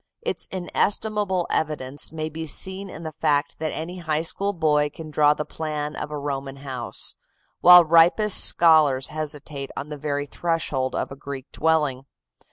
[0.23, 5.11] Its inestimable evidence may be seen in the fact that any high school boy can
[5.11, 7.15] draw the plan of a Roman house,
[7.59, 12.07] while ripest scholars hesitate on the very threshold of a Greek dwelling.